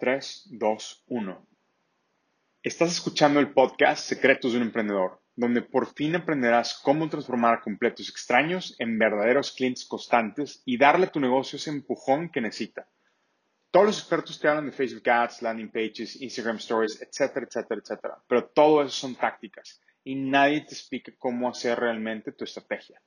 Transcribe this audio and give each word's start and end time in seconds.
3, 0.00 0.48
2, 0.52 1.04
1. 1.08 1.46
Estás 2.62 2.90
escuchando 2.90 3.38
el 3.38 3.52
podcast 3.52 4.08
Secretos 4.08 4.52
de 4.52 4.56
un 4.56 4.64
Emprendedor, 4.64 5.20
donde 5.36 5.60
por 5.60 5.92
fin 5.92 6.16
aprenderás 6.16 6.80
cómo 6.82 7.10
transformar 7.10 7.60
completos 7.60 8.08
extraños 8.08 8.74
en 8.78 8.98
verdaderos 8.98 9.52
clientes 9.52 9.84
constantes 9.84 10.62
y 10.64 10.78
darle 10.78 11.04
a 11.04 11.12
tu 11.12 11.20
negocio 11.20 11.58
ese 11.58 11.68
empujón 11.68 12.30
que 12.30 12.40
necesita. 12.40 12.88
Todos 13.70 13.86
los 13.88 13.98
expertos 13.98 14.40
te 14.40 14.48
hablan 14.48 14.64
de 14.64 14.72
Facebook 14.72 15.06
Ads, 15.06 15.42
landing 15.42 15.70
pages, 15.70 16.18
Instagram 16.18 16.56
Stories, 16.56 17.02
etcétera, 17.02 17.46
etcétera, 17.46 17.82
etcétera. 17.84 18.22
Pero 18.26 18.46
todo 18.46 18.80
eso 18.80 18.92
son 18.92 19.16
tácticas 19.16 19.82
y 20.02 20.14
nadie 20.14 20.62
te 20.62 20.72
explica 20.72 21.12
cómo 21.18 21.46
hacer 21.46 21.78
realmente 21.78 22.32
tu 22.32 22.44
estrategia. 22.44 23.02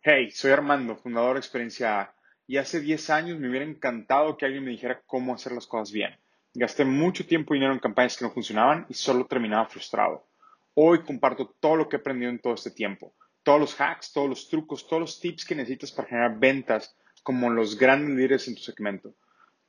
Hey, 0.00 0.32
soy 0.32 0.50
Armando, 0.50 0.96
fundador 0.96 1.34
de 1.34 1.38
Experiencia 1.38 2.00
A, 2.00 2.16
y 2.48 2.56
hace 2.56 2.80
10 2.80 3.10
años 3.10 3.38
me 3.38 3.48
hubiera 3.48 3.64
encantado 3.64 4.36
que 4.36 4.44
alguien 4.44 4.64
me 4.64 4.72
dijera 4.72 5.00
cómo 5.06 5.34
hacer 5.34 5.52
las 5.52 5.68
cosas 5.68 5.92
bien. 5.92 6.18
Gasté 6.54 6.84
mucho 6.84 7.26
tiempo 7.26 7.54
y 7.54 7.56
dinero 7.56 7.72
en 7.72 7.78
campañas 7.78 8.16
que 8.16 8.24
no 8.24 8.30
funcionaban 8.30 8.84
y 8.88 8.94
solo 8.94 9.24
terminaba 9.26 9.66
frustrado. 9.66 10.26
Hoy 10.74 11.02
comparto 11.02 11.54
todo 11.60 11.76
lo 11.76 11.88
que 11.88 11.96
he 11.96 12.00
aprendido 12.00 12.30
en 12.30 12.38
todo 12.38 12.54
este 12.54 12.70
tiempo. 12.70 13.14
Todos 13.42 13.58
los 13.58 13.80
hacks, 13.80 14.12
todos 14.12 14.28
los 14.28 14.48
trucos, 14.48 14.86
todos 14.86 15.00
los 15.00 15.20
tips 15.20 15.46
que 15.46 15.54
necesitas 15.54 15.92
para 15.92 16.08
generar 16.08 16.38
ventas 16.38 16.94
como 17.22 17.48
los 17.50 17.78
grandes 17.78 18.16
líderes 18.16 18.48
en 18.48 18.54
tu 18.54 18.60
segmento. 18.60 19.14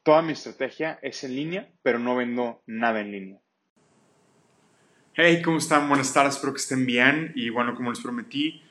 Toda 0.04 0.22
mi 0.22 0.34
estrategia 0.34 1.00
es 1.02 1.24
en 1.24 1.36
línea, 1.36 1.72
pero 1.82 2.00
no 2.00 2.18
vendo 2.18 2.62
nada 2.66 3.00
en 3.00 3.12
línea. 3.12 3.40
Hey, 5.14 5.42
¿cómo 5.42 5.60
están? 5.60 5.88
Buenas 5.88 6.14
tardes, 6.14 6.36
espero 6.36 6.54
que 6.54 6.60
estén 6.60 6.86
bien. 6.86 7.32
Y 7.36 7.50
bueno, 7.50 7.76
como 7.76 7.92
les 7.92 8.02
prometí, 8.02 8.62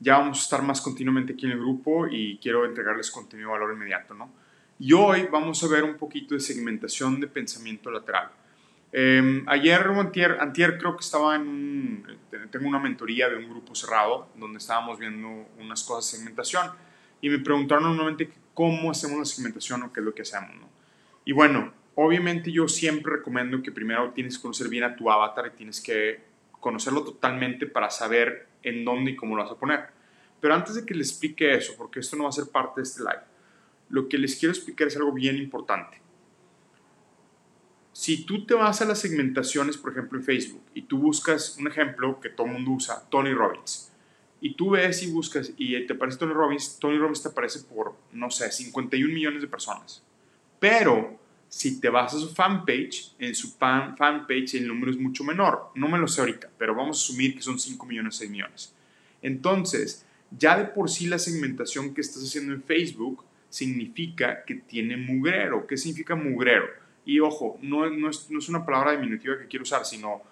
ya 0.00 0.18
vamos 0.18 0.38
a 0.38 0.42
estar 0.42 0.62
más 0.62 0.80
continuamente 0.80 1.34
aquí 1.34 1.46
en 1.46 1.52
el 1.52 1.60
grupo 1.60 2.08
y 2.08 2.38
quiero 2.38 2.64
entregarles 2.64 3.10
contenido 3.10 3.50
de 3.50 3.58
valor 3.58 3.74
inmediato, 3.74 4.14
¿no? 4.14 4.32
Y 4.82 4.94
hoy 4.94 5.28
vamos 5.30 5.62
a 5.62 5.68
ver 5.68 5.84
un 5.84 5.98
poquito 5.98 6.32
de 6.34 6.40
segmentación 6.40 7.20
de 7.20 7.26
pensamiento 7.26 7.90
lateral. 7.90 8.30
Eh, 8.90 9.44
ayer 9.46 9.82
antier, 9.82 10.38
antier, 10.40 10.78
creo 10.78 10.96
que 10.96 11.02
estaba 11.02 11.36
en 11.36 11.42
un, 11.42 12.06
tengo 12.50 12.66
una 12.66 12.78
mentoría 12.78 13.28
de 13.28 13.36
un 13.36 13.50
grupo 13.50 13.74
cerrado 13.74 14.30
donde 14.36 14.56
estábamos 14.56 14.98
viendo 14.98 15.28
unas 15.58 15.84
cosas 15.84 16.10
de 16.10 16.16
segmentación 16.16 16.70
y 17.20 17.28
me 17.28 17.40
preguntaron 17.40 17.84
normalmente 17.84 18.32
cómo 18.54 18.90
hacemos 18.90 19.18
la 19.18 19.26
segmentación 19.26 19.82
o 19.82 19.92
qué 19.92 20.00
es 20.00 20.06
lo 20.06 20.14
que 20.14 20.22
hacemos. 20.22 20.50
Y 21.26 21.32
bueno, 21.32 21.74
obviamente 21.94 22.50
yo 22.50 22.66
siempre 22.66 23.16
recomiendo 23.16 23.62
que 23.62 23.72
primero 23.72 24.12
tienes 24.12 24.38
que 24.38 24.42
conocer 24.42 24.68
bien 24.68 24.84
a 24.84 24.96
tu 24.96 25.10
avatar 25.10 25.52
y 25.52 25.56
tienes 25.58 25.82
que 25.82 26.22
conocerlo 26.52 27.04
totalmente 27.04 27.66
para 27.66 27.90
saber 27.90 28.48
en 28.62 28.82
dónde 28.86 29.10
y 29.10 29.16
cómo 29.16 29.36
lo 29.36 29.42
vas 29.42 29.52
a 29.52 29.56
poner. 29.56 29.90
Pero 30.40 30.54
antes 30.54 30.74
de 30.74 30.86
que 30.86 30.94
les 30.94 31.10
explique 31.10 31.54
eso, 31.54 31.74
porque 31.76 32.00
esto 32.00 32.16
no 32.16 32.22
va 32.22 32.30
a 32.30 32.32
ser 32.32 32.46
parte 32.50 32.80
de 32.80 32.84
este 32.84 33.00
live, 33.00 33.29
lo 33.90 34.08
que 34.08 34.18
les 34.18 34.36
quiero 34.36 34.52
explicar 34.52 34.88
es 34.88 34.96
algo 34.96 35.12
bien 35.12 35.36
importante. 35.36 36.00
Si 37.92 38.24
tú 38.24 38.46
te 38.46 38.54
vas 38.54 38.80
a 38.80 38.86
las 38.86 39.00
segmentaciones, 39.00 39.76
por 39.76 39.92
ejemplo, 39.92 40.18
en 40.18 40.24
Facebook, 40.24 40.62
y 40.74 40.82
tú 40.82 40.98
buscas 40.98 41.58
un 41.58 41.66
ejemplo 41.66 42.18
que 42.20 42.30
todo 42.30 42.46
el 42.46 42.54
mundo 42.54 42.70
usa, 42.70 43.04
Tony 43.10 43.34
Robbins, 43.34 43.92
y 44.40 44.54
tú 44.54 44.70
ves 44.70 45.02
y 45.02 45.10
buscas 45.10 45.52
y 45.56 45.86
te 45.86 45.92
aparece 45.92 46.18
Tony 46.18 46.32
Robbins, 46.32 46.78
Tony 46.78 46.96
Robbins 46.96 47.22
te 47.22 47.28
aparece 47.28 47.60
por, 47.60 47.94
no 48.12 48.30
sé, 48.30 48.50
51 48.50 49.12
millones 49.12 49.42
de 49.42 49.48
personas. 49.48 50.02
Pero 50.58 51.18
si 51.48 51.80
te 51.80 51.90
vas 51.90 52.14
a 52.14 52.18
su 52.18 52.30
fanpage, 52.32 53.16
en 53.18 53.34
su 53.34 53.50
fan, 53.50 53.96
fanpage 53.96 54.54
el 54.54 54.68
número 54.68 54.92
es 54.92 54.98
mucho 54.98 55.24
menor. 55.24 55.70
No 55.74 55.88
me 55.88 55.98
lo 55.98 56.08
sé 56.08 56.20
ahorita, 56.20 56.48
pero 56.56 56.74
vamos 56.74 56.98
a 56.98 57.00
asumir 57.02 57.34
que 57.34 57.42
son 57.42 57.58
5 57.58 57.84
millones, 57.84 58.16
6 58.16 58.30
millones. 58.30 58.74
Entonces, 59.20 60.06
ya 60.30 60.56
de 60.56 60.64
por 60.64 60.88
sí 60.88 61.06
la 61.06 61.18
segmentación 61.18 61.92
que 61.92 62.00
estás 62.00 62.22
haciendo 62.22 62.54
en 62.54 62.62
Facebook 62.62 63.24
significa 63.50 64.44
que 64.44 64.54
tiene 64.54 64.96
mugrero. 64.96 65.66
¿Qué 65.66 65.76
significa 65.76 66.14
mugrero? 66.14 66.66
Y 67.04 67.20
ojo, 67.20 67.58
no, 67.60 68.08
es 68.08 68.48
una 68.48 68.64
palabra 68.64 68.92
diminutiva 68.92 69.38
que 69.38 69.46
quiero 69.46 69.64
usar, 69.64 69.84
sino 69.84 70.22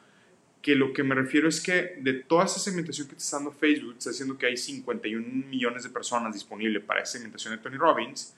que 0.62 0.74
lo 0.74 0.92
que 0.92 1.02
me 1.02 1.14
refiero 1.14 1.48
es 1.48 1.60
que 1.60 1.96
de 2.00 2.14
toda 2.14 2.44
esa 2.44 2.58
segmentación 2.58 3.08
que 3.08 3.14
te 3.14 3.20
está 3.20 3.36
dando 3.36 3.52
Facebook, 3.52 3.96
está 3.98 4.10
diciendo 4.10 4.38
que 4.38 4.46
hay 4.46 4.56
51 4.56 5.46
millones 5.46 5.82
de 5.82 5.90
personas 5.90 6.32
disponibles 6.32 6.82
para 6.82 7.02
esa 7.02 7.12
segmentación 7.12 7.54
de 7.54 7.62
Tony 7.62 7.76
Robbins, 7.76 8.34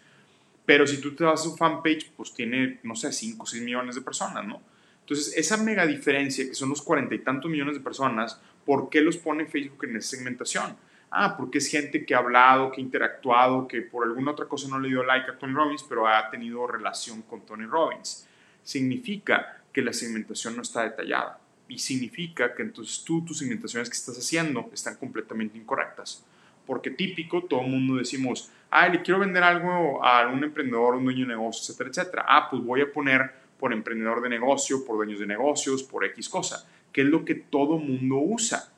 pero 0.66 0.86
si 0.86 1.00
tú 1.00 1.14
te 1.14 1.24
vas 1.24 1.40
a 1.40 1.44
su 1.44 1.56
fanpage, 1.56 2.12
pues 2.16 2.32
tiene, 2.32 2.78
no 2.82 2.94
sé, 2.94 3.12
5 3.12 3.42
o 3.42 3.46
6 3.46 3.62
millones 3.62 3.94
de 3.94 4.02
personas, 4.02 4.46
¿no? 4.46 4.62
Entonces, 5.00 5.36
esa 5.36 5.56
mega 5.56 5.86
diferencia, 5.86 6.46
que 6.46 6.54
son 6.54 6.68
los 6.68 6.82
cuarenta 6.82 7.14
y 7.14 7.18
tantos 7.18 7.50
millones 7.50 7.74
de 7.74 7.80
personas, 7.80 8.40
¿por 8.64 8.88
qué 8.88 9.00
los 9.00 9.16
pone 9.16 9.46
Facebook 9.46 9.84
en 9.86 9.96
esa 9.96 10.16
segmentación? 10.16 10.76
Ah, 11.10 11.36
porque 11.36 11.58
es 11.58 11.68
gente 11.68 12.06
que 12.06 12.14
ha 12.14 12.18
hablado, 12.18 12.70
que 12.70 12.80
ha 12.80 12.84
interactuado, 12.84 13.66
que 13.66 13.82
por 13.82 14.06
alguna 14.06 14.30
otra 14.30 14.46
cosa 14.46 14.68
no 14.68 14.78
le 14.78 14.88
dio 14.88 15.02
like 15.02 15.30
a 15.30 15.38
Tony 15.38 15.52
Robbins, 15.52 15.82
pero 15.82 16.06
ha 16.06 16.30
tenido 16.30 16.66
relación 16.66 17.22
con 17.22 17.40
Tony 17.40 17.66
Robbins. 17.66 18.28
Significa 18.62 19.62
que 19.72 19.82
la 19.82 19.92
segmentación 19.92 20.54
no 20.54 20.62
está 20.62 20.84
detallada 20.84 21.38
y 21.70 21.78
significa 21.78 22.54
que 22.54 22.62
entonces 22.62 23.04
tú, 23.04 23.24
tus 23.24 23.38
segmentaciones 23.38 23.88
que 23.88 23.96
estás 23.96 24.18
haciendo 24.18 24.68
están 24.72 24.96
completamente 24.96 25.56
incorrectas. 25.56 26.24
Porque 26.66 26.90
típico, 26.90 27.44
todo 27.44 27.62
el 27.62 27.68
mundo 27.68 27.96
decimos, 27.96 28.50
ah, 28.70 28.88
le 28.88 29.02
quiero 29.02 29.20
vender 29.20 29.42
algo 29.42 30.04
a 30.04 30.28
un 30.28 30.42
emprendedor, 30.44 30.94
un 30.94 31.04
dueño 31.04 31.26
de 31.26 31.34
negocio, 31.34 31.62
etcétera, 31.62 31.90
etcétera. 31.90 32.24
Ah, 32.28 32.48
pues 32.50 32.62
voy 32.62 32.80
a 32.82 32.92
poner 32.92 33.32
por 33.58 33.72
emprendedor 33.72 34.20
de 34.20 34.28
negocio, 34.28 34.84
por 34.84 34.96
dueños 34.96 35.20
de 35.20 35.26
negocios, 35.26 35.82
por 35.82 36.04
X 36.04 36.28
cosa, 36.28 36.68
que 36.92 37.02
es 37.02 37.06
lo 37.06 37.24
que 37.24 37.34
todo 37.34 37.78
mundo 37.78 38.16
usa. 38.16 38.72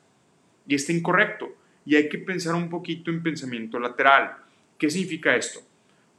Y 0.67 0.75
está 0.75 0.91
incorrecto. 0.91 1.49
Y 1.85 1.95
hay 1.95 2.09
que 2.09 2.17
pensar 2.17 2.55
un 2.55 2.69
poquito 2.69 3.11
en 3.11 3.21
pensamiento 3.21 3.79
lateral. 3.79 4.37
¿Qué 4.77 4.89
significa 4.89 5.35
esto? 5.35 5.61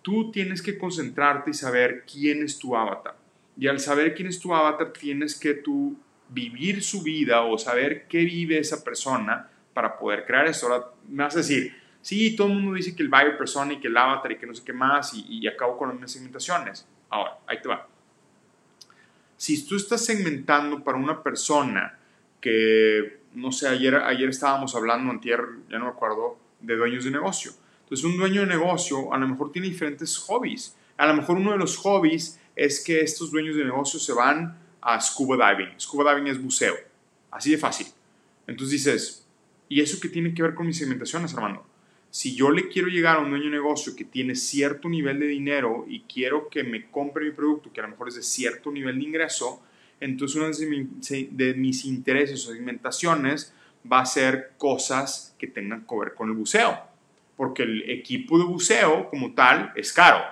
Tú 0.03 0.31
tienes 0.31 0.61
que 0.61 0.77
concentrarte 0.77 1.51
y 1.51 1.55
saber 1.55 2.05
quién 2.11 2.43
es 2.43 2.59
tu 2.59 2.77
avatar. 2.77 3.17
Y 3.57 3.67
al 3.69 3.81
saber 3.81 4.15
quién 4.15 4.29
es 4.29 4.39
tu 4.39 4.55
avatar, 4.55 4.93
tienes 4.93 5.39
que 5.39 5.55
tú 5.55 5.97
vivir 6.29 6.83
su 6.83 7.03
vida 7.03 7.43
o 7.43 7.57
saber 7.57 8.07
qué 8.09 8.19
vive 8.19 8.59
esa 8.59 8.83
persona 8.83 9.49
para 9.73 9.99
poder 9.99 10.25
crear 10.27 10.47
esto. 10.47 10.67
Ahora 10.67 10.87
me 11.09 11.23
vas 11.23 11.35
a 11.35 11.39
decir, 11.39 11.75
sí, 12.03 12.37
todo 12.37 12.49
el 12.49 12.55
mundo 12.55 12.75
dice 12.75 12.95
que 12.95 13.03
el 13.03 13.09
buyer 13.09 13.39
persona 13.39 13.73
y 13.73 13.81
que 13.81 13.89
el 13.89 13.97
avatar 13.97 14.33
y 14.33 14.39
que 14.39 14.47
no 14.47 14.55
sé 14.55 14.63
qué 14.65 14.73
más 14.73 15.15
y, 15.15 15.25
y 15.29 15.47
acabo 15.47 15.79
con 15.79 16.01
las 16.01 16.13
segmentaciones. 16.13 16.87
Ahora, 17.09 17.39
ahí 17.47 17.61
te 17.63 17.69
va. 17.69 17.89
Si 19.37 19.67
tú 19.67 19.77
estás 19.77 20.05
segmentando 20.05 20.83
para 20.83 20.99
una 20.99 21.23
persona 21.23 21.99
que, 22.45 23.21
no 23.33 23.51
sé, 23.51 23.67
ayer, 23.69 23.95
ayer 23.95 24.29
estábamos 24.29 24.75
hablando, 24.75 25.11
antier, 25.11 25.41
ya 25.71 25.79
no 25.79 25.87
me 25.87 25.93
acuerdo, 25.93 26.37
de 26.61 26.77
dueños 26.77 27.05
de 27.05 27.11
negocio. 27.11 27.53
Entonces, 27.85 28.05
un 28.05 28.19
dueño 28.19 28.43
de 28.43 28.49
negocio 28.49 29.15
a 29.15 29.17
lo 29.17 29.27
mejor 29.27 29.51
tiene 29.51 29.67
diferentes 29.67 30.19
hobbies. 30.19 30.77
A 30.99 31.07
lo 31.07 31.15
mejor 31.15 31.39
uno 31.39 31.53
de 31.53 31.57
los 31.57 31.79
hobbies 31.79 32.39
es 32.55 32.85
que 32.85 33.01
estos 33.01 33.31
dueños 33.31 33.57
de 33.57 33.65
negocio 33.65 33.99
se 33.99 34.13
van 34.13 34.59
a 34.83 35.01
scuba 35.01 35.37
diving. 35.37 35.81
Scuba 35.81 36.15
diving 36.15 36.31
es 36.31 36.43
buceo. 36.43 36.75
Así 37.31 37.51
de 37.51 37.57
fácil. 37.57 37.87
Entonces 38.47 38.73
dices, 38.73 39.27
¿y 39.71 39.81
eso 39.81 39.99
qué 39.99 40.11
tiene 40.11 40.35
que 40.35 40.43
ver 40.43 40.55
con 40.55 40.67
mis 40.67 40.77
segmentaciones, 40.77 41.33
Armando? 41.33 41.65
Si 42.11 42.37
yo 42.37 42.51
le 42.51 42.69
quiero 42.69 42.89
llegar 42.89 43.17
a 43.17 43.21
un 43.21 43.31
dueño 43.31 43.47
de 43.47 43.53
negocio 43.53 43.97
que 43.97 44.05
tiene 44.05 44.35
cierto 44.35 44.91
nivel 44.91 45.19
de 45.19 45.29
dinero 45.29 45.87
y 45.89 46.01
quiero 46.01 46.51
que 46.51 46.63
me 46.63 46.91
compre 46.91 47.25
mi 47.25 47.31
producto, 47.31 47.73
que 47.73 47.81
a 47.81 47.85
lo 47.85 47.89
mejor 47.89 48.09
es 48.09 48.17
de 48.17 48.23
cierto 48.23 48.71
nivel 48.71 48.99
de 48.99 49.05
ingreso, 49.05 49.63
entonces 50.05 50.37
una 50.37 50.51
de 50.51 51.55
mis 51.55 51.85
intereses 51.85 52.47
o 52.47 52.53
segmentaciones 52.53 53.55
va 53.91 54.01
a 54.01 54.07
ser 54.07 54.53
cosas 54.59 55.35
que 55.39 55.47
tengan 55.47 55.87
que 55.87 55.97
ver 55.97 56.15
con 56.15 56.29
el 56.29 56.35
buceo. 56.35 56.79
Porque 57.37 57.63
el 57.63 57.91
equipo 57.91 58.39
de 58.39 58.45
buceo 58.45 59.09
como 59.11 59.35
tal 59.35 59.73
es 59.75 59.93
caro. 59.93 60.23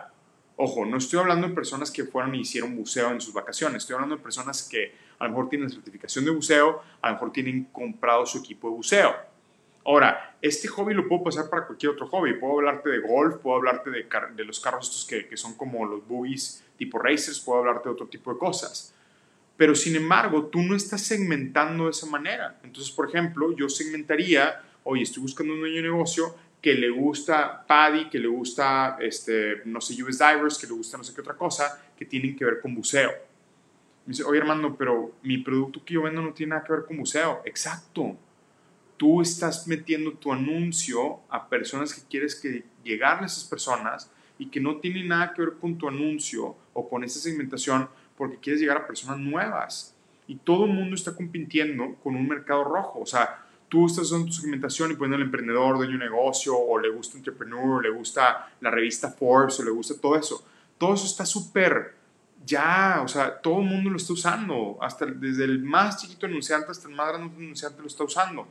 Ojo, 0.56 0.84
no 0.84 0.98
estoy 0.98 1.18
hablando 1.18 1.48
de 1.48 1.54
personas 1.54 1.90
que 1.90 2.04
fueron 2.04 2.34
y 2.34 2.40
hicieron 2.40 2.76
buceo 2.76 3.10
en 3.10 3.20
sus 3.20 3.34
vacaciones, 3.34 3.82
estoy 3.82 3.94
hablando 3.94 4.16
de 4.16 4.22
personas 4.22 4.68
que 4.68 4.94
a 5.18 5.24
lo 5.24 5.30
mejor 5.30 5.48
tienen 5.48 5.70
certificación 5.70 6.24
de 6.24 6.30
buceo, 6.30 6.82
a 7.00 7.08
lo 7.08 7.14
mejor 7.14 7.32
tienen 7.32 7.64
comprado 7.72 8.26
su 8.26 8.38
equipo 8.38 8.68
de 8.68 8.76
buceo. 8.76 9.16
Ahora, 9.84 10.36
este 10.40 10.68
hobby 10.68 10.94
lo 10.94 11.08
puedo 11.08 11.24
pasar 11.24 11.50
para 11.50 11.66
cualquier 11.66 11.92
otro 11.92 12.06
hobby. 12.06 12.34
Puedo 12.34 12.54
hablarte 12.54 12.90
de 12.90 13.00
golf, 13.00 13.36
puedo 13.36 13.56
hablarte 13.56 13.90
de, 13.90 14.06
de 14.36 14.44
los 14.44 14.60
carros 14.60 14.88
estos 14.88 15.04
que, 15.04 15.26
que, 15.26 15.36
son 15.36 15.54
como 15.54 15.84
los 15.86 16.06
buggies 16.06 16.64
tipo 16.76 16.98
racers, 16.98 17.40
puedo 17.40 17.60
hablarte 17.60 17.88
de 17.88 17.94
otro 17.94 18.06
tipo 18.06 18.32
de 18.32 18.38
cosas. 18.38 18.94
Pero 19.56 19.74
sin 19.74 19.96
embargo, 19.96 20.46
tú 20.46 20.62
no 20.62 20.74
estás 20.74 21.02
segmentando 21.02 21.84
de 21.84 21.90
esa 21.90 22.06
manera. 22.06 22.58
Entonces, 22.64 22.92
por 22.92 23.08
ejemplo, 23.08 23.54
yo 23.56 23.68
segmentaría, 23.68 24.60
oye, 24.84 25.02
estoy 25.02 25.22
buscando 25.22 25.54
un 25.54 25.60
dueño 25.60 25.76
de 25.76 25.82
negocio 25.82 26.34
que 26.62 26.74
le 26.74 26.90
gusta 26.90 27.66
Paddy, 27.66 28.08
que 28.08 28.20
le 28.20 28.28
gusta, 28.28 28.96
este, 29.00 29.62
no 29.64 29.80
sé, 29.80 30.00
US 30.02 30.18
Divers, 30.18 30.58
que 30.58 30.68
le 30.68 30.74
gusta 30.74 30.96
no 30.96 31.02
sé 31.02 31.12
qué 31.12 31.20
otra 31.20 31.34
cosa, 31.34 31.84
que 31.96 32.04
tienen 32.04 32.36
que 32.36 32.44
ver 32.44 32.60
con 32.60 32.72
buceo. 32.74 33.10
Me 34.06 34.12
dice, 34.12 34.22
oye 34.22 34.40
Armando, 34.40 34.76
pero 34.76 35.12
mi 35.22 35.38
producto 35.38 35.84
que 35.84 35.94
yo 35.94 36.02
vendo 36.02 36.22
no 36.22 36.32
tiene 36.32 36.50
nada 36.50 36.64
que 36.64 36.72
ver 36.72 36.84
con 36.84 36.96
buceo. 36.96 37.42
Exacto. 37.44 38.16
Tú 38.96 39.20
estás 39.20 39.66
metiendo 39.66 40.12
tu 40.12 40.32
anuncio 40.32 41.20
a 41.28 41.48
personas 41.48 41.92
que 41.92 42.02
quieres 42.08 42.36
que 42.36 42.64
lleguen 42.84 43.24
a 43.24 43.26
esas 43.26 43.44
personas 43.44 44.08
y 44.38 44.46
que 44.46 44.60
no 44.60 44.76
tienen 44.76 45.08
nada 45.08 45.34
que 45.34 45.42
ver 45.42 45.54
con 45.60 45.76
tu 45.76 45.88
anuncio 45.88 46.56
o 46.72 46.88
con 46.88 47.02
esa 47.02 47.18
segmentación 47.18 47.88
porque 48.22 48.36
quieres 48.36 48.60
llegar 48.60 48.76
a 48.76 48.86
personas 48.86 49.18
nuevas. 49.18 49.96
Y 50.28 50.36
todo 50.36 50.66
el 50.66 50.70
mundo 50.70 50.94
está 50.94 51.12
compitiendo 51.12 51.96
con 52.04 52.14
un 52.14 52.28
mercado 52.28 52.62
rojo. 52.62 53.00
O 53.00 53.04
sea, 53.04 53.44
tú 53.68 53.86
estás 53.86 54.04
usando 54.04 54.26
tu 54.26 54.32
segmentación 54.34 54.92
y 54.92 54.94
poniendo 54.94 55.16
el 55.16 55.24
emprendedor, 55.24 55.76
dueño 55.76 55.98
de 55.98 56.04
negocio, 56.04 56.56
o 56.56 56.78
le 56.78 56.88
gusta 56.90 57.16
entrepreneur, 57.16 57.78
o 57.78 57.80
le 57.80 57.90
gusta 57.90 58.48
la 58.60 58.70
revista 58.70 59.10
Forbes, 59.10 59.58
o 59.58 59.64
le 59.64 59.72
gusta 59.72 60.00
todo 60.00 60.14
eso. 60.14 60.46
Todo 60.78 60.94
eso 60.94 61.04
está 61.04 61.26
súper 61.26 61.96
ya, 62.46 63.00
o 63.04 63.08
sea, 63.08 63.40
todo 63.40 63.58
el 63.58 63.66
mundo 63.66 63.90
lo 63.90 63.96
está 63.96 64.12
usando, 64.12 64.78
hasta 64.80 65.04
desde 65.04 65.42
el 65.42 65.60
más 65.64 66.00
chiquito 66.00 66.26
anunciante 66.26 66.70
hasta 66.70 66.88
el 66.88 66.94
más 66.94 67.08
grande 67.08 67.34
anunciante 67.36 67.80
lo 67.80 67.88
está 67.88 68.04
usando. 68.04 68.46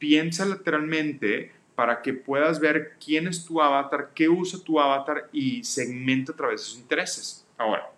Piensa 0.00 0.44
lateralmente 0.44 1.52
para 1.76 2.02
que 2.02 2.12
puedas 2.12 2.58
ver 2.58 2.96
quién 2.98 3.28
es 3.28 3.44
tu 3.44 3.62
avatar, 3.62 4.10
qué 4.16 4.28
usa 4.28 4.58
tu 4.64 4.80
avatar 4.80 5.28
y 5.30 5.62
segmenta 5.62 6.32
a 6.32 6.34
través 6.34 6.62
de 6.62 6.66
sus 6.66 6.78
intereses. 6.80 7.46
Ahora, 7.56 7.88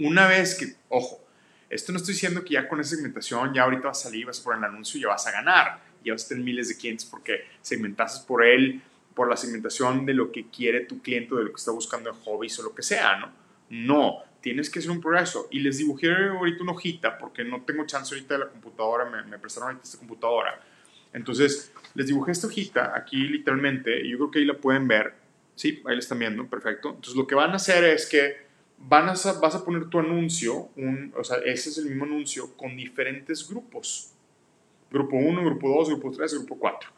una 0.00 0.26
vez 0.26 0.54
que, 0.54 0.74
ojo, 0.88 1.24
esto 1.70 1.92
no 1.92 1.98
estoy 1.98 2.14
diciendo 2.14 2.44
que 2.44 2.54
ya 2.54 2.68
con 2.68 2.80
esa 2.80 2.96
segmentación, 2.96 3.52
ya 3.52 3.64
ahorita 3.64 3.88
vas 3.88 4.00
a 4.00 4.08
salir, 4.08 4.26
vas 4.26 4.40
a 4.40 4.44
poner 4.44 4.58
el 4.58 4.64
anuncio 4.64 4.98
y 4.98 5.02
ya 5.02 5.08
vas 5.08 5.26
a 5.26 5.32
ganar. 5.32 5.82
Ya 6.04 6.12
vas 6.12 6.24
a 6.24 6.28
tener 6.28 6.44
miles 6.44 6.68
de 6.68 6.76
clientes 6.76 7.04
porque 7.04 7.44
segmentaste 7.60 8.26
por 8.26 8.44
él, 8.44 8.80
por 9.14 9.28
la 9.28 9.36
segmentación 9.36 10.06
de 10.06 10.14
lo 10.14 10.32
que 10.32 10.48
quiere 10.48 10.80
tu 10.80 11.02
cliente, 11.02 11.34
de 11.34 11.44
lo 11.44 11.50
que 11.50 11.56
está 11.56 11.72
buscando 11.72 12.10
en 12.10 12.16
hobbies 12.16 12.58
o 12.60 12.62
lo 12.62 12.74
que 12.74 12.82
sea, 12.82 13.16
¿no? 13.16 13.32
No, 13.68 14.22
tienes 14.40 14.70
que 14.70 14.78
hacer 14.78 14.90
un 14.90 15.00
progreso. 15.00 15.48
Y 15.50 15.60
les 15.60 15.78
dibujé 15.78 16.10
ahorita 16.10 16.62
una 16.62 16.72
hojita 16.72 17.18
porque 17.18 17.44
no 17.44 17.62
tengo 17.62 17.84
chance 17.84 18.14
ahorita 18.14 18.34
de 18.34 18.40
la 18.40 18.48
computadora, 18.48 19.04
me, 19.04 19.22
me 19.24 19.38
prestaron 19.38 19.68
ahorita 19.68 19.84
esta 19.84 19.98
computadora. 19.98 20.62
Entonces, 21.12 21.72
les 21.94 22.06
dibujé 22.06 22.32
esta 22.32 22.46
hojita 22.46 22.96
aquí 22.96 23.16
literalmente 23.16 24.00
y 24.00 24.10
yo 24.10 24.18
creo 24.18 24.30
que 24.30 24.38
ahí 24.38 24.44
la 24.44 24.56
pueden 24.56 24.88
ver. 24.88 25.14
Sí, 25.54 25.82
ahí 25.86 25.94
la 25.94 25.98
están 25.98 26.18
viendo, 26.20 26.46
perfecto. 26.46 26.90
Entonces, 26.90 27.14
lo 27.14 27.26
que 27.26 27.34
van 27.34 27.50
a 27.50 27.56
hacer 27.56 27.84
es 27.84 28.06
que 28.06 28.47
van 28.78 29.08
a, 29.08 29.14
vas 29.40 29.54
a 29.54 29.64
poner 29.64 29.86
tu 29.86 29.98
anuncio, 29.98 30.68
un, 30.76 31.12
o 31.16 31.24
sea, 31.24 31.38
ese 31.38 31.70
es 31.70 31.78
el 31.78 31.86
mismo 31.86 32.04
anuncio 32.04 32.56
con 32.56 32.76
diferentes 32.76 33.48
grupos. 33.48 34.12
Grupo 34.90 35.16
1, 35.16 35.44
grupo 35.44 35.68
2, 35.68 35.88
grupo 35.90 36.10
3, 36.10 36.34
grupo 36.34 36.58
4. 36.58 36.90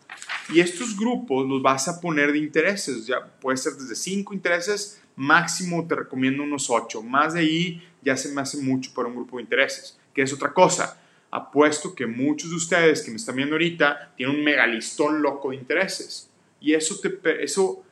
Y 0.50 0.60
estos 0.60 0.96
grupos 0.96 1.48
los 1.48 1.62
vas 1.62 1.88
a 1.88 2.00
poner 2.00 2.32
de 2.32 2.38
intereses, 2.38 3.06
ya 3.06 3.24
puede 3.24 3.56
ser 3.56 3.72
desde 3.74 3.94
5 3.94 4.32
intereses, 4.34 5.02
máximo 5.16 5.86
te 5.86 5.96
recomiendo 5.96 6.42
unos 6.42 6.70
8. 6.70 7.02
Más 7.02 7.34
de 7.34 7.40
ahí 7.40 7.82
ya 8.02 8.16
se 8.16 8.32
me 8.32 8.40
hace 8.40 8.58
mucho 8.58 8.92
para 8.94 9.08
un 9.08 9.16
grupo 9.16 9.36
de 9.36 9.42
intereses, 9.42 9.98
que 10.14 10.22
es 10.22 10.32
otra 10.32 10.52
cosa. 10.52 11.00
Apuesto 11.32 11.94
que 11.94 12.06
muchos 12.06 12.50
de 12.50 12.56
ustedes 12.56 13.02
que 13.02 13.10
me 13.10 13.16
están 13.16 13.36
viendo 13.36 13.54
ahorita 13.54 14.12
tienen 14.16 14.36
un 14.36 14.44
megalistón 14.44 15.22
loco 15.22 15.50
de 15.50 15.56
intereses. 15.56 16.28
Y 16.60 16.74
eso, 16.74 16.98
te, 17.00 17.42
eso, 17.42 17.82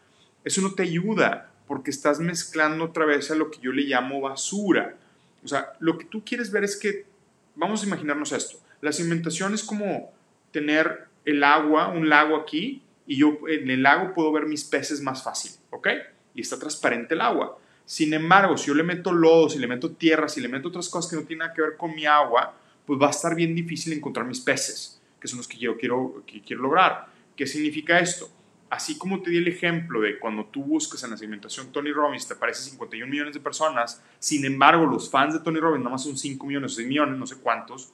eso 0.45 0.61
no 0.61 0.75
te 0.75 0.83
ayuda 0.83 1.48
porque 1.69 1.91
estás 1.91 2.19
mezclando 2.19 2.87
otra 2.87 3.05
vez 3.05 3.31
a 3.31 3.37
lo 3.37 3.51
que 3.51 3.61
yo 3.61 3.71
le 3.71 3.83
llamo 3.83 4.21
basura. 4.21 4.97
O 5.45 5.49
sea, 5.49 5.75
lo 5.79 5.99
que 5.99 6.07
tú 6.07 6.25
quieres 6.25 6.51
ver 6.51 6.65
es 6.65 6.77
que, 6.77 7.07
vamos 7.55 7.83
a 7.83 7.87
imaginarnos 7.87 8.33
esto, 8.33 8.59
la 8.81 8.91
cimentación 8.91 9.55
es 9.55 9.63
como 9.63 10.13
tener 10.51 11.07
el 11.25 11.45
agua, 11.45 11.89
un 11.89 12.09
lago 12.09 12.37
aquí, 12.37 12.83
y 13.07 13.19
yo 13.19 13.39
en 13.47 13.71
el 13.71 13.83
lago 13.83 14.15
puedo 14.15 14.33
ver 14.33 14.47
mis 14.47 14.65
peces 14.65 15.01
más 15.01 15.23
fácil, 15.23 15.53
¿ok? 15.71 15.89
Y 16.35 16.41
está 16.41 16.59
transparente 16.59 17.15
el 17.15 17.21
agua. 17.21 17.59
Sin 17.85 18.13
embargo, 18.13 18.57
si 18.57 18.69
yo 18.69 18.75
le 18.75 18.83
meto 18.83 19.13
lodo, 19.13 19.49
si 19.49 19.59
le 19.59 19.67
meto 19.67 19.93
tierra, 19.93 20.29
si 20.29 20.41
le 20.41 20.49
meto 20.49 20.69
otras 20.69 20.89
cosas 20.89 21.11
que 21.11 21.17
no 21.17 21.23
tienen 21.23 21.41
nada 21.41 21.55
que 21.55 21.63
ver 21.63 21.77
con 21.77 21.95
mi 21.95 22.07
agua, 22.07 22.55
pues 22.85 23.01
va 23.01 23.09
a 23.09 23.11
estar 23.11 23.35
bien 23.35 23.55
difícil 23.55 23.93
encontrar 23.93 24.27
mis 24.27 24.41
peces, 24.41 25.01
que 25.21 25.29
son 25.29 25.39
los 25.39 25.49
que 25.49 25.59
yo 25.59 25.77
quiero, 25.77 26.23
que 26.27 26.41
quiero 26.43 26.63
lograr. 26.63 27.07
¿Qué 27.37 27.47
significa 27.47 27.99
esto? 27.99 28.31
Así 28.71 28.99
como 28.99 29.23
te 29.23 29.31
di 29.31 29.39
el 29.39 29.49
ejemplo 29.49 30.01
de 30.01 30.19
cuando 30.19 30.45
tú 30.47 30.63
buscas 30.63 31.03
en 31.05 31.11
la 31.11 31.17
segmentación 31.17 31.73
Tony 31.73 31.93
Robbins, 31.93 32.27
te 32.27 32.35
aparece 32.35 32.71
51 32.71 33.11
millones 33.11 33.35
de 33.35 33.41
personas, 33.41 34.03
sin 34.19 34.45
embargo, 34.45 34.87
los 34.87 35.11
fans 35.11 35.35
de 35.35 35.41
Tony 35.41 35.59
Robbins 35.59 35.85
nada 35.85 35.93
más 35.93 36.05
son 36.05 36.17
5 36.17 36.47
millones 36.47 36.73
o 36.73 36.75
6 36.77 36.89
millones, 36.89 37.19
no 37.19 37.27
sé 37.27 37.37
cuántos, 37.37 37.93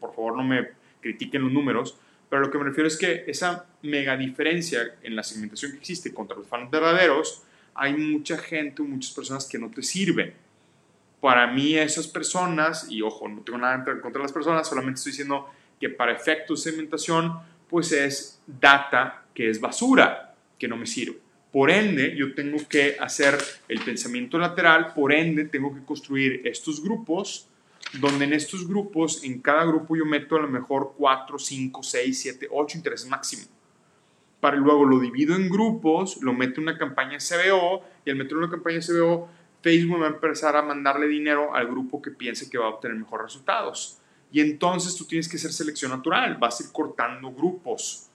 por 0.00 0.14
favor 0.14 0.36
no 0.36 0.44
me 0.44 0.68
critiquen 1.00 1.42
los 1.42 1.52
números, 1.52 1.96
pero 2.28 2.42
lo 2.42 2.50
que 2.50 2.58
me 2.58 2.64
refiero 2.64 2.88
es 2.88 2.96
que 2.96 3.24
esa 3.26 3.66
mega 3.82 4.16
diferencia 4.16 4.96
en 5.02 5.16
la 5.16 5.22
segmentación 5.22 5.72
que 5.72 5.78
existe 5.78 6.12
contra 6.12 6.36
los 6.36 6.46
fans 6.46 6.70
verdaderos, 6.70 7.42
hay 7.74 7.94
mucha 7.94 8.36
gente, 8.36 8.82
muchas 8.82 9.12
personas 9.14 9.46
que 9.46 9.58
no 9.58 9.70
te 9.70 9.82
sirven. 9.82 10.34
Para 11.20 11.46
mí 11.46 11.76
esas 11.76 12.06
personas, 12.08 12.90
y 12.90 13.02
ojo, 13.02 13.28
no 13.28 13.40
tengo 13.42 13.58
nada 13.58 13.84
contra 14.00 14.20
las 14.20 14.32
personas, 14.32 14.68
solamente 14.68 14.98
estoy 14.98 15.12
diciendo 15.12 15.48
que 15.80 15.88
para 15.88 16.12
efectos 16.12 16.64
de 16.64 16.70
segmentación, 16.70 17.38
pues 17.68 17.92
es 17.92 18.40
data 18.46 19.24
que 19.38 19.48
es 19.48 19.60
basura, 19.60 20.34
que 20.58 20.66
no 20.66 20.76
me 20.76 20.84
sirve. 20.84 21.16
Por 21.52 21.70
ende, 21.70 22.16
yo 22.16 22.34
tengo 22.34 22.58
que 22.68 22.96
hacer 22.98 23.38
el 23.68 23.78
pensamiento 23.82 24.36
lateral, 24.36 24.92
por 24.94 25.12
ende, 25.12 25.44
tengo 25.44 25.72
que 25.72 25.84
construir 25.84 26.42
estos 26.44 26.82
grupos, 26.82 27.48
donde 28.00 28.24
en 28.24 28.32
estos 28.32 28.66
grupos, 28.66 29.22
en 29.22 29.40
cada 29.40 29.64
grupo 29.64 29.94
yo 29.94 30.04
meto 30.04 30.34
a 30.34 30.40
lo 30.40 30.48
mejor 30.48 30.94
4, 30.98 31.38
5, 31.38 31.82
6, 31.84 32.20
7, 32.20 32.48
8 32.50 32.78
intereses 32.78 33.08
máximo. 33.08 33.44
Para 34.40 34.56
luego 34.56 34.84
lo 34.84 34.98
divido 34.98 35.36
en 35.36 35.48
grupos, 35.48 36.20
lo 36.20 36.32
meto 36.32 36.60
en 36.60 36.64
una 36.70 36.76
campaña 36.76 37.20
SBO 37.20 37.84
y 38.04 38.10
al 38.10 38.16
meterlo 38.16 38.38
en 38.38 38.48
una 38.48 38.56
campaña 38.56 38.82
SBO, 38.82 39.28
Facebook 39.62 40.02
va 40.02 40.06
a 40.06 40.10
empezar 40.10 40.56
a 40.56 40.62
mandarle 40.62 41.06
dinero 41.06 41.54
al 41.54 41.68
grupo 41.68 42.02
que 42.02 42.10
piense 42.10 42.50
que 42.50 42.58
va 42.58 42.66
a 42.66 42.70
obtener 42.70 42.96
mejores 42.96 43.26
resultados. 43.26 43.98
Y 44.32 44.40
entonces 44.40 44.96
tú 44.96 45.04
tienes 45.04 45.28
que 45.28 45.36
hacer 45.36 45.52
selección 45.52 45.92
natural, 45.92 46.38
vas 46.38 46.60
a 46.60 46.64
ir 46.64 46.72
cortando 46.72 47.30
grupos 47.30 48.07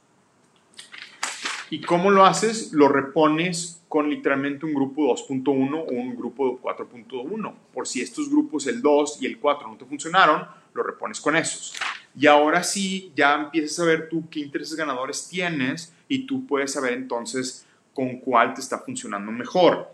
¿Y 1.74 1.82
cómo 1.82 2.12
lo 2.12 2.24
haces? 2.24 2.72
Lo 2.72 2.88
repones 2.88 3.82
con 3.90 4.08
literalmente 4.08 4.64
un 4.64 4.76
grupo 4.76 5.12
2.1 5.12 5.74
o 5.74 5.92
un 5.92 6.16
grupo 6.16 6.62
4.1. 6.62 7.52
Por 7.74 7.88
si 7.88 8.00
estos 8.00 8.30
grupos, 8.30 8.68
el 8.68 8.80
2 8.80 9.18
y 9.22 9.26
el 9.26 9.40
4, 9.40 9.68
no 9.68 9.76
te 9.76 9.86
funcionaron, 9.86 10.46
lo 10.76 10.84
repones 10.84 11.20
con 11.20 11.36
esos. 11.36 11.74
Y 12.16 12.28
ahora 12.28 12.62
sí, 12.62 13.12
ya 13.16 13.34
empiezas 13.34 13.80
a 13.80 13.86
ver 13.86 14.08
tú 14.08 14.30
qué 14.30 14.42
intereses 14.42 14.76
ganadores 14.76 15.28
tienes 15.28 15.92
y 16.08 16.28
tú 16.28 16.46
puedes 16.46 16.74
saber 16.74 16.94
entonces 16.94 17.66
con 17.96 18.20
cuál 18.20 18.54
te 18.54 18.62
está 18.62 18.78
funcionando 18.78 19.32
mejor. 19.32 19.92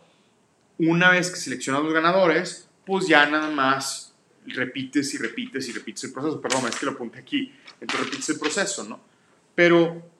Una 0.79 1.11
vez 1.11 1.29
que 1.29 1.37
seleccionas 1.37 1.81
los 1.81 1.93
ganadores, 1.93 2.67
pues 2.85 3.07
ya 3.07 3.25
nada 3.25 3.51
más 3.51 4.13
repites 4.47 5.13
y 5.13 5.17
repites 5.17 5.69
y 5.69 5.71
repites 5.71 6.03
el 6.03 6.11
proceso. 6.11 6.41
Perdón, 6.41 6.67
es 6.67 6.75
que 6.75 6.87
lo 6.87 6.91
apunté 6.91 7.19
aquí. 7.19 7.53
Entonces 7.79 8.05
repites 8.05 8.29
el 8.31 8.39
proceso, 8.39 8.83
¿no? 8.83 8.99
Pero 9.55 10.18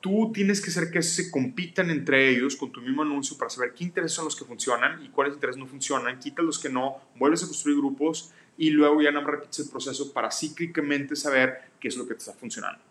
tú 0.00 0.30
tienes 0.32 0.60
que 0.60 0.70
hacer 0.70 0.90
que 0.90 1.02
se 1.02 1.30
compitan 1.30 1.90
entre 1.90 2.30
ellos 2.30 2.56
con 2.56 2.72
tu 2.72 2.80
mismo 2.80 3.02
anuncio 3.02 3.36
para 3.36 3.50
saber 3.50 3.74
qué 3.74 3.84
intereses 3.84 4.16
son 4.16 4.24
los 4.24 4.36
que 4.36 4.44
funcionan 4.44 5.02
y 5.04 5.08
cuáles 5.08 5.34
intereses 5.34 5.58
no 5.58 5.66
funcionan, 5.66 6.18
quita 6.18 6.42
los 6.42 6.58
que 6.58 6.68
no, 6.68 6.96
vuelves 7.16 7.42
a 7.44 7.46
construir 7.46 7.78
grupos 7.78 8.32
y 8.56 8.70
luego 8.70 9.00
ya 9.02 9.10
no 9.10 9.22
repites 9.24 9.60
el 9.60 9.70
proceso 9.70 10.12
para 10.12 10.30
cíclicamente 10.30 11.16
saber 11.16 11.70
qué 11.78 11.88
es 11.88 11.96
lo 11.96 12.06
que 12.06 12.14
te 12.14 12.20
está 12.20 12.32
funcionando. 12.32 12.82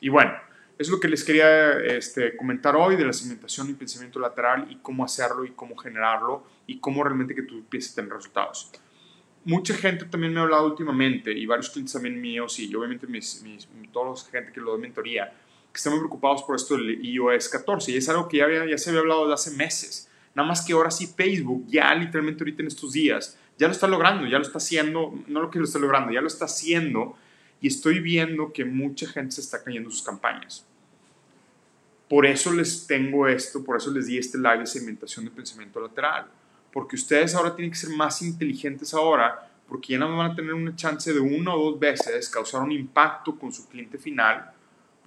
Y 0.00 0.08
bueno, 0.08 0.32
es 0.78 0.88
lo 0.88 1.00
que 1.00 1.08
les 1.08 1.24
quería 1.24 1.72
este, 1.80 2.36
comentar 2.36 2.76
hoy 2.76 2.96
de 2.96 3.04
la 3.04 3.12
segmentación 3.12 3.68
y 3.68 3.74
pensamiento 3.74 4.20
lateral 4.20 4.68
y 4.70 4.76
cómo 4.76 5.04
hacerlo 5.04 5.44
y 5.44 5.50
cómo 5.50 5.76
generarlo 5.76 6.46
y 6.66 6.78
cómo 6.78 7.02
realmente 7.02 7.34
que 7.34 7.42
tú 7.42 7.56
empieces 7.56 7.92
a 7.92 7.96
tener 7.96 8.12
resultados. 8.12 8.70
Mucha 9.44 9.74
gente 9.74 10.04
también 10.04 10.32
me 10.32 10.40
ha 10.40 10.44
hablado 10.44 10.66
últimamente 10.66 11.32
y 11.32 11.46
varios 11.46 11.70
clientes 11.70 11.92
también 11.92 12.20
míos 12.20 12.58
y 12.60 12.72
obviamente 12.74 13.06
mis, 13.06 13.42
mis, 13.42 13.68
toda 13.92 14.10
la 14.10 14.30
gente 14.30 14.52
que 14.52 14.60
lo 14.60 14.72
doy 14.72 14.80
mentoría, 14.80 15.32
que 15.78 15.80
están 15.80 15.92
muy 15.92 16.00
preocupados 16.00 16.42
por 16.42 16.56
esto 16.56 16.74
del 16.74 17.04
iOS 17.04 17.48
14 17.50 17.92
y 17.92 17.96
es 17.98 18.08
algo 18.08 18.28
que 18.28 18.38
ya, 18.38 18.46
había, 18.46 18.66
ya 18.66 18.76
se 18.76 18.90
había 18.90 19.00
hablado 19.00 19.28
de 19.28 19.34
hace 19.34 19.52
meses. 19.52 20.10
Nada 20.34 20.48
más 20.48 20.60
que 20.62 20.72
ahora 20.72 20.90
sí 20.90 21.06
Facebook, 21.06 21.66
ya 21.68 21.94
literalmente 21.94 22.42
ahorita 22.42 22.62
en 22.62 22.66
estos 22.66 22.92
días, 22.94 23.38
ya 23.56 23.68
lo 23.68 23.72
está 23.72 23.86
logrando, 23.86 24.26
ya 24.26 24.38
lo 24.38 24.42
está 24.42 24.58
haciendo, 24.58 25.14
no 25.28 25.40
lo 25.40 25.50
que 25.52 25.60
lo 25.60 25.64
está 25.66 25.78
logrando, 25.78 26.12
ya 26.12 26.20
lo 26.20 26.26
está 26.26 26.46
haciendo 26.46 27.16
y 27.60 27.68
estoy 27.68 28.00
viendo 28.00 28.52
que 28.52 28.64
mucha 28.64 29.06
gente 29.06 29.36
se 29.36 29.40
está 29.40 29.62
cayendo 29.62 29.88
sus 29.88 30.02
campañas. 30.02 30.66
Por 32.08 32.26
eso 32.26 32.52
les 32.52 32.84
tengo 32.88 33.28
esto, 33.28 33.62
por 33.62 33.76
eso 33.76 33.92
les 33.92 34.08
di 34.08 34.18
este 34.18 34.36
live 34.36 34.58
de 34.58 34.66
segmentación 34.66 35.26
de 35.26 35.30
pensamiento 35.30 35.78
lateral, 35.78 36.26
porque 36.72 36.96
ustedes 36.96 37.36
ahora 37.36 37.54
tienen 37.54 37.70
que 37.70 37.78
ser 37.78 37.90
más 37.90 38.20
inteligentes 38.20 38.92
ahora, 38.94 39.48
porque 39.68 39.92
ya 39.92 40.00
no 40.00 40.16
van 40.16 40.32
a 40.32 40.34
tener 40.34 40.54
una 40.54 40.74
chance 40.74 41.12
de 41.12 41.20
una 41.20 41.54
o 41.54 41.70
dos 41.70 41.78
veces 41.78 42.28
causar 42.28 42.62
un 42.62 42.72
impacto 42.72 43.38
con 43.38 43.52
su 43.52 43.68
cliente 43.68 43.96
final 43.96 44.57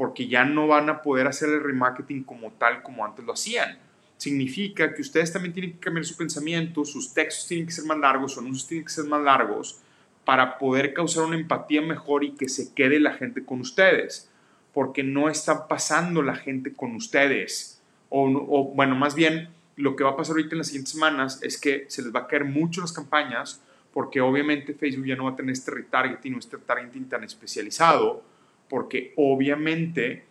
porque 0.01 0.27
ya 0.27 0.45
no 0.45 0.65
van 0.65 0.89
a 0.89 1.03
poder 1.03 1.27
hacer 1.27 1.49
el 1.49 1.63
remarketing 1.63 2.23
como 2.23 2.51
tal 2.53 2.81
como 2.81 3.05
antes 3.05 3.23
lo 3.23 3.33
hacían. 3.33 3.77
Significa 4.17 4.95
que 4.95 5.01
ustedes 5.03 5.31
también 5.31 5.53
tienen 5.53 5.73
que 5.73 5.77
cambiar 5.77 6.05
su 6.05 6.17
pensamiento, 6.17 6.83
sus 6.85 7.13
textos 7.13 7.47
tienen 7.47 7.67
que 7.67 7.71
ser 7.71 7.85
más 7.85 7.99
largos, 7.99 8.31
sus 8.31 8.41
anuncios 8.41 8.67
tienen 8.67 8.85
que 8.87 8.91
ser 8.91 9.05
más 9.05 9.21
largos 9.21 9.79
para 10.25 10.57
poder 10.57 10.95
causar 10.95 11.25
una 11.25 11.35
empatía 11.35 11.83
mejor 11.83 12.23
y 12.23 12.31
que 12.31 12.49
se 12.49 12.73
quede 12.73 12.99
la 12.99 13.13
gente 13.13 13.45
con 13.45 13.59
ustedes. 13.59 14.27
porque 14.73 15.03
no 15.03 15.29
está 15.29 15.67
pasando 15.67 16.23
la 16.23 16.33
gente 16.33 16.73
con 16.73 16.95
ustedes. 16.95 17.79
O, 18.09 18.27
o, 18.27 18.73
bueno, 18.73 18.95
más 18.95 19.13
bien 19.13 19.49
lo 19.75 19.95
que 19.95 20.03
va 20.03 20.11
a 20.11 20.17
pasar 20.17 20.31
ahorita 20.33 20.55
en 20.55 20.57
las 20.57 20.67
siguientes 20.69 20.93
semanas 20.93 21.43
es 21.43 21.61
que 21.61 21.85
se 21.89 22.01
les 22.01 22.11
va 22.11 22.21
a 22.21 22.27
caer 22.27 22.45
mucho 22.45 22.81
las 22.81 22.91
campañas 22.91 23.61
porque 23.93 24.19
obviamente 24.19 24.73
Facebook 24.73 25.05
ya 25.05 25.15
no 25.15 25.25
va 25.25 25.33
a 25.33 25.35
tener 25.35 25.53
este 25.53 25.69
retargeting 25.69 26.33
o 26.33 26.39
este 26.39 26.57
targeting 26.57 27.07
tan 27.07 27.23
especializado 27.23 28.30
porque 28.71 29.13
obviamente 29.17 30.23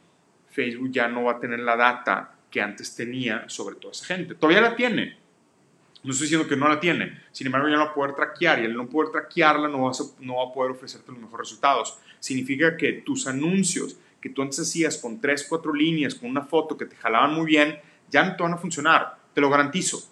Facebook 0.48 0.90
ya 0.90 1.08
no 1.08 1.24
va 1.24 1.32
a 1.32 1.38
tener 1.38 1.60
la 1.60 1.76
data 1.76 2.36
que 2.50 2.62
antes 2.62 2.96
tenía 2.96 3.46
sobre 3.50 3.76
toda 3.76 3.92
esa 3.92 4.06
gente. 4.06 4.34
Todavía 4.34 4.62
la 4.62 4.74
tiene. 4.74 5.18
No 6.02 6.12
estoy 6.12 6.24
diciendo 6.24 6.48
que 6.48 6.56
no 6.56 6.66
la 6.66 6.80
tiene. 6.80 7.20
Sin 7.32 7.48
embargo, 7.48 7.68
ya 7.68 7.74
no 7.74 7.84
va 7.84 7.90
a 7.90 7.94
poder 7.94 8.14
traquear 8.14 8.62
y 8.62 8.64
al 8.64 8.74
no 8.74 8.88
poder 8.88 9.10
traquearla 9.10 9.68
no, 9.68 9.82
vas 9.82 10.00
a, 10.00 10.04
no 10.24 10.36
va 10.36 10.44
a 10.44 10.52
poder 10.54 10.70
ofrecerte 10.72 11.12
los 11.12 11.20
mejores 11.20 11.48
resultados. 11.48 11.98
Significa 12.18 12.78
que 12.78 12.94
tus 12.94 13.26
anuncios 13.26 13.98
que 14.22 14.30
tú 14.30 14.40
antes 14.40 14.58
hacías 14.60 14.96
con 14.96 15.20
3, 15.20 15.46
4 15.46 15.74
líneas, 15.74 16.14
con 16.14 16.30
una 16.30 16.42
foto 16.42 16.78
que 16.78 16.86
te 16.86 16.96
jalaban 16.96 17.34
muy 17.34 17.44
bien, 17.44 17.78
ya 18.08 18.24
no 18.24 18.36
te 18.36 18.42
van 18.42 18.54
a 18.54 18.56
funcionar. 18.56 19.18
Te 19.34 19.42
lo 19.42 19.50
garantizo. 19.50 20.02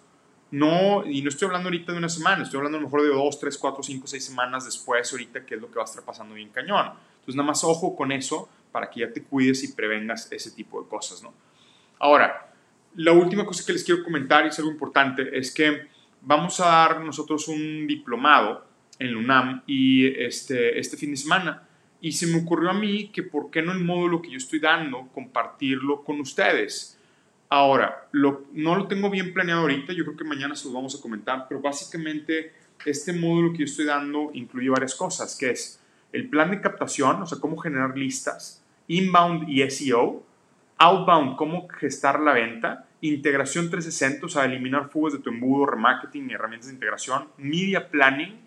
No, 0.50 1.02
y 1.06 1.22
no 1.22 1.30
estoy 1.30 1.46
hablando 1.46 1.68
ahorita 1.68 1.92
de 1.92 1.98
una 1.98 2.10
semana, 2.10 2.42
estoy 2.42 2.58
hablando 2.58 2.76
a 2.76 2.80
lo 2.82 2.88
mejor 2.88 3.02
de 3.02 3.08
2, 3.08 3.40
3, 3.40 3.56
4, 3.56 3.82
5, 3.82 4.06
6 4.06 4.24
semanas 4.24 4.66
después, 4.66 5.10
ahorita, 5.12 5.46
que 5.46 5.54
es 5.54 5.60
lo 5.60 5.70
que 5.70 5.76
va 5.76 5.82
a 5.82 5.84
estar 5.86 6.04
pasando 6.04 6.34
bien 6.34 6.50
cañón. 6.50 6.92
Entonces, 7.28 7.36
nada 7.36 7.48
más 7.48 7.62
ojo 7.62 7.94
con 7.94 8.10
eso 8.10 8.48
para 8.72 8.88
que 8.88 9.00
ya 9.00 9.12
te 9.12 9.22
cuides 9.22 9.62
y 9.62 9.74
prevengas 9.74 10.32
ese 10.32 10.50
tipo 10.50 10.82
de 10.82 10.88
cosas, 10.88 11.22
¿no? 11.22 11.34
Ahora, 11.98 12.54
la 12.96 13.12
última 13.12 13.44
cosa 13.44 13.62
que 13.66 13.74
les 13.74 13.84
quiero 13.84 14.02
comentar 14.02 14.46
y 14.46 14.48
es 14.48 14.58
algo 14.58 14.70
importante 14.70 15.36
es 15.36 15.52
que 15.52 15.88
vamos 16.22 16.58
a 16.60 16.68
dar 16.68 17.04
nosotros 17.04 17.46
un 17.48 17.86
diplomado 17.86 18.64
en 18.98 19.12
la 19.12 19.18
UNAM 19.18 19.62
y 19.66 20.06
este, 20.06 20.78
este 20.78 20.96
fin 20.96 21.10
de 21.10 21.18
semana. 21.18 21.68
Y 22.00 22.12
se 22.12 22.28
me 22.28 22.40
ocurrió 22.40 22.70
a 22.70 22.72
mí 22.74 23.08
que 23.08 23.22
por 23.22 23.50
qué 23.50 23.60
no 23.60 23.72
el 23.72 23.80
módulo 23.80 24.22
que 24.22 24.30
yo 24.30 24.38
estoy 24.38 24.60
dando, 24.60 25.08
compartirlo 25.12 26.02
con 26.04 26.20
ustedes. 26.20 26.98
Ahora, 27.50 28.08
lo, 28.12 28.46
no 28.54 28.74
lo 28.74 28.88
tengo 28.88 29.10
bien 29.10 29.34
planeado 29.34 29.60
ahorita, 29.60 29.92
yo 29.92 30.04
creo 30.04 30.16
que 30.16 30.24
mañana 30.24 30.56
se 30.56 30.66
lo 30.66 30.72
vamos 30.72 30.98
a 30.98 31.02
comentar, 31.02 31.44
pero 31.46 31.60
básicamente 31.60 32.54
este 32.86 33.12
módulo 33.12 33.52
que 33.52 33.58
yo 33.58 33.64
estoy 33.66 33.84
dando 33.84 34.30
incluye 34.32 34.70
varias 34.70 34.94
cosas, 34.94 35.36
que 35.36 35.50
es 35.50 35.78
el 36.12 36.28
plan 36.28 36.50
de 36.50 36.60
captación, 36.60 37.22
o 37.22 37.26
sea, 37.26 37.38
cómo 37.38 37.56
generar 37.58 37.96
listas, 37.96 38.64
inbound 38.86 39.48
y 39.48 39.68
SEO, 39.70 40.22
outbound, 40.78 41.36
cómo 41.36 41.68
gestar 41.68 42.20
la 42.20 42.32
venta, 42.32 42.86
integración 43.00 43.70
360, 43.70 44.26
o 44.26 44.28
sea, 44.28 44.44
eliminar 44.44 44.88
fugas 44.90 45.12
de 45.12 45.18
tu 45.20 45.30
embudo, 45.30 45.66
remarketing 45.66 46.30
y 46.30 46.34
herramientas 46.34 46.68
de 46.68 46.74
integración, 46.74 47.28
media 47.36 47.88
planning, 47.90 48.40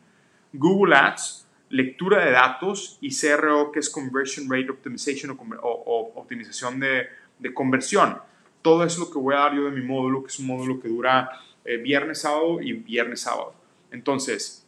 Google 0.54 0.96
Ads, 0.96 1.48
lectura 1.70 2.26
de 2.26 2.32
datos 2.32 2.98
y 3.02 3.16
CRO, 3.16 3.72
que 3.72 3.80
es 3.80 3.90
Conversion 3.90 4.50
Rate 4.50 4.72
Optimization 4.72 5.38
o, 5.62 6.12
optimización 6.16 6.80
de, 6.80 7.08
de, 7.40 7.54
conversión. 7.54 8.18
Todo 8.62 8.84
eso 8.84 9.02
es 9.02 9.08
lo 9.08 9.14
que 9.14 9.20
voy 9.20 9.36
a 9.36 9.40
dar 9.40 9.56
yo 9.56 9.66
de 9.66 9.72
mi 9.72 9.82
módulo, 9.82 10.22
que 10.24 10.28
es 10.28 10.40
un 10.40 10.48
módulo 10.48 10.80
que 10.80 10.90
dura 10.90 11.30
eh, 11.64 11.78
viernes, 11.78 12.22
sábado 12.22 12.62
y 12.62 12.74
viernes, 12.74 13.22
sábado. 13.22 13.54
Entonces, 13.92 14.61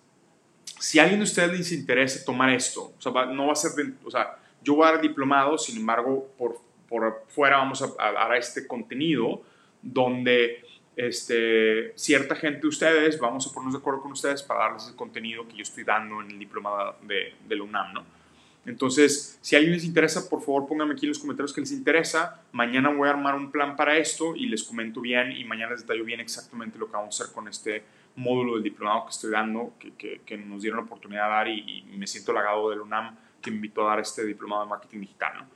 si 0.84 1.00
alguien 1.00 1.22
de 1.22 1.24
ustedes 1.24 1.58
les 1.58 1.72
interesa 1.72 2.25
tomar 2.25 2.50
esto, 2.50 2.92
o 2.98 3.02
sea, 3.02 3.25
no 3.28 3.48
va 3.48 3.54
a 3.54 3.56
ser, 3.56 3.72
o 4.04 4.12
sea, 4.12 4.38
yo 4.62 4.75
voy 4.75 4.86
a 4.86 4.92
dar 4.92 5.02
diplomado, 5.02 5.58
sin 5.58 5.78
embargo, 5.78 6.30
por, 6.38 6.60
por 6.90 7.24
fuera 7.30 7.56
vamos 7.56 7.82
a, 7.82 7.86
a 7.98 8.12
dar 8.12 8.36
este 8.36 8.68
contenido 8.68 9.42
donde 9.82 10.62
este, 10.98 11.94
cierta 11.96 12.36
gente 12.36 12.63
de 12.63 12.68
ustedes, 12.68 13.18
vamos 13.18 13.48
a 13.48 13.54
ponernos 13.54 13.75
de 13.75 13.80
acuerdo 13.80 14.02
con 14.02 14.12
ustedes 14.12 14.44
para 14.44 14.60
darles 14.60 14.90
el 14.90 14.96
contenido 14.98 15.48
que 15.48 15.56
yo 15.56 15.62
estoy 15.62 15.86
dando 15.86 16.22
en 16.22 16.32
el 16.32 16.38
diplomado 16.38 16.98
de, 17.04 17.34
de 17.48 17.56
la 17.56 17.63
UNAM, 17.63 17.94
¿no? 17.94 18.06
Entonces, 18.66 19.40
si 19.42 19.56
a 19.56 19.60
alguien 19.60 19.75
les 19.75 19.86
interesa, 19.86 20.30
por 20.30 20.42
favor 20.42 20.68
pónganme 20.68 20.96
aquí 20.96 21.06
en 21.06 21.12
los 21.12 21.20
comentarios 21.20 21.54
que 21.54 21.62
les 21.62 21.72
interesa. 21.72 22.42
Mañana 22.52 22.90
voy 22.90 23.08
a 23.08 23.12
armar 23.12 23.36
un 23.36 23.52
plan 23.52 23.78
para 23.78 23.98
esto 23.98 24.36
y 24.36 24.48
les 24.48 24.63
comento 24.63 25.00
bien 25.00 25.32
y 25.32 25.46
mañana 25.46 25.72
les 25.72 25.82
detallo 25.82 26.04
bien 26.04 26.20
exactamente 26.20 26.78
lo 26.78 26.88
que 26.88 26.94
vamos 26.94 27.20
a 27.20 27.24
hacer 27.24 27.34
con 27.34 27.48
este 27.48 27.84
módulo 28.15 28.55
del 28.55 28.63
diplomado 28.63 29.05
que 29.05 29.12
estoy 29.12 29.32
dando, 29.32 29.74
que, 29.79 30.22
que, 30.25 30.38
nos 30.38 30.62
dieron 30.62 30.79
la 30.79 30.86
oportunidad 30.86 31.25
de 31.25 31.29
dar 31.29 31.48
y, 31.48 31.86
y, 31.91 31.98
me 31.98 32.08
siento 32.08 32.32
halagado 32.32 32.70
del 32.70 32.82
UNAM 32.82 33.15
que 33.41 33.50
me 33.51 33.58
invitó 33.58 33.86
a 33.86 33.91
dar 33.91 34.00
este 34.00 34.25
diplomado 34.25 34.63
de 34.63 34.70
marketing 34.70 35.00
digital. 35.01 35.34
¿no? 35.38 35.48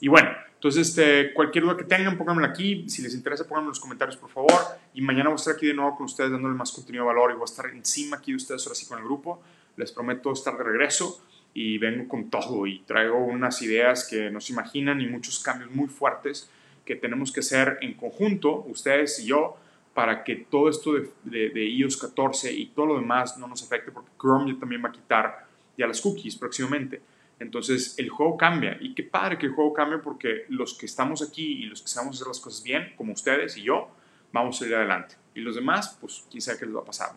Y 0.00 0.08
bueno, 0.08 0.30
entonces 0.54 0.88
este, 0.88 1.32
cualquier 1.34 1.64
duda 1.64 1.76
que 1.76 1.84
tengan, 1.84 2.16
pónganmela 2.16 2.48
aquí. 2.48 2.88
Si 2.88 3.02
les 3.02 3.14
interesa, 3.14 3.44
pónganme 3.44 3.66
en 3.66 3.70
los 3.70 3.80
comentarios, 3.80 4.16
por 4.16 4.30
favor. 4.30 4.52
Y 4.92 5.00
mañana 5.00 5.28
voy 5.28 5.34
a 5.34 5.36
estar 5.36 5.54
aquí 5.54 5.66
de 5.66 5.74
nuevo 5.74 5.96
con 5.96 6.06
ustedes 6.06 6.30
dándole 6.30 6.54
más 6.54 6.72
contenido 6.72 7.04
de 7.04 7.08
valor 7.08 7.30
y 7.30 7.34
voy 7.34 7.42
a 7.42 7.44
estar 7.44 7.66
encima 7.66 8.16
aquí 8.16 8.32
de 8.32 8.36
ustedes 8.36 8.66
ahora 8.66 8.74
sí 8.74 8.86
con 8.86 8.98
el 8.98 9.04
grupo. 9.04 9.42
Les 9.76 9.92
prometo 9.92 10.32
estar 10.32 10.56
de 10.56 10.64
regreso 10.64 11.22
y 11.54 11.78
vengo 11.78 12.08
con 12.08 12.30
todo 12.30 12.66
y 12.66 12.80
traigo 12.80 13.18
unas 13.18 13.62
ideas 13.62 14.06
que 14.08 14.30
no 14.30 14.40
se 14.40 14.52
imaginan 14.52 15.00
y 15.00 15.06
muchos 15.06 15.38
cambios 15.38 15.70
muy 15.70 15.88
fuertes 15.88 16.50
que 16.84 16.96
tenemos 16.96 17.32
que 17.32 17.40
hacer 17.40 17.78
en 17.80 17.94
conjunto, 17.94 18.64
ustedes 18.68 19.18
y 19.20 19.26
yo, 19.26 19.56
para 19.94 20.24
que 20.24 20.36
todo 20.36 20.68
esto 20.68 20.92
de, 20.92 21.50
de, 21.50 21.64
iOS 21.64 21.96
14 21.96 22.52
y 22.52 22.66
todo 22.66 22.86
lo 22.86 22.96
demás 22.96 23.38
no 23.38 23.46
nos 23.46 23.62
afecte, 23.62 23.92
porque 23.92 24.10
Chrome 24.20 24.52
ya 24.52 24.58
también 24.58 24.84
va 24.84 24.88
a 24.88 24.92
quitar 24.92 25.46
ya 25.78 25.86
las 25.86 26.00
cookies 26.00 26.36
próximamente. 26.36 27.00
Entonces 27.38 27.94
el 27.98 28.08
juego 28.10 28.36
cambia 28.36 28.76
y 28.80 28.94
qué 28.94 29.04
padre 29.04 29.38
que 29.38 29.46
el 29.46 29.52
juego 29.52 29.72
cambie 29.72 29.98
porque 29.98 30.46
los 30.48 30.74
que 30.74 30.86
estamos 30.86 31.22
aquí 31.22 31.62
y 31.62 31.66
los 31.66 31.82
que 31.82 31.88
sabemos 31.88 32.16
hacer 32.16 32.28
las 32.28 32.40
cosas 32.40 32.62
bien, 32.62 32.92
como 32.96 33.12
ustedes 33.12 33.56
y 33.56 33.62
yo, 33.62 33.88
vamos 34.32 34.60
a 34.60 34.66
ir 34.66 34.74
adelante. 34.74 35.16
Y 35.34 35.40
los 35.40 35.54
demás, 35.54 35.96
pues 36.00 36.26
quién 36.30 36.40
sabe 36.40 36.58
qué 36.58 36.66
les 36.66 36.74
va 36.74 36.80
a 36.80 36.84
pasar. 36.84 37.10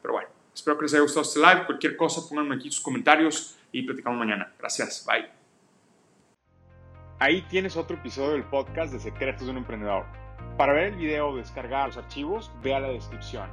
Pero 0.00 0.14
bueno, 0.14 0.28
espero 0.54 0.76
que 0.78 0.84
les 0.84 0.94
haya 0.94 1.02
gustado 1.02 1.22
este 1.22 1.40
live. 1.40 1.66
Cualquier 1.66 1.96
cosa, 1.96 2.26
pónganme 2.28 2.56
aquí 2.56 2.70
sus 2.70 2.82
comentarios 2.82 3.58
y 3.72 3.82
platicamos 3.82 4.18
mañana. 4.18 4.52
Gracias, 4.58 5.06
bye. 5.06 5.28
Ahí 7.18 7.42
tienes 7.42 7.76
otro 7.76 7.96
episodio 7.96 8.32
del 8.32 8.44
podcast 8.44 8.92
de 8.92 9.00
Secretos 9.00 9.46
de 9.46 9.52
un 9.52 9.58
Emprendedor. 9.58 10.04
Para 10.56 10.74
ver 10.74 10.84
el 10.84 10.96
video 10.96 11.30
o 11.30 11.36
descargar 11.36 11.86
los 11.88 11.96
archivos, 11.96 12.52
vea 12.62 12.78
la 12.78 12.88
descripción. 12.88 13.48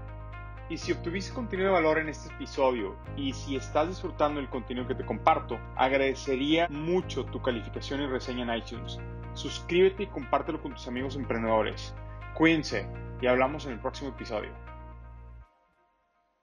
Y 0.70 0.78
si 0.78 0.92
obtuviste 0.92 1.34
contenido 1.34 1.70
de 1.70 1.74
valor 1.74 1.98
en 1.98 2.10
este 2.10 2.32
episodio 2.34 2.96
y 3.16 3.34
si 3.34 3.56
estás 3.56 3.88
disfrutando 3.88 4.40
el 4.40 4.50
contenido 4.50 4.86
que 4.86 4.94
te 4.94 5.06
comparto, 5.06 5.58
agradecería 5.76 6.68
mucho 6.70 7.26
tu 7.26 7.42
calificación 7.42 8.02
y 8.02 8.08
reseña 8.08 8.44
en 8.44 8.60
iTunes. 8.60 9.00
Suscríbete 9.34 10.04
y 10.04 10.08
compártelo 10.08 10.62
con 10.62 10.74
tus 10.74 10.88
amigos 10.88 11.16
emprendedores. 11.16 11.96
Cuídense 12.36 12.88
y 13.22 13.28
hablamos 13.28 13.66
en 13.66 13.72
el 13.72 13.80
próximo 13.80 14.10
episodio. 14.10 14.52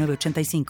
85 0.00 0.64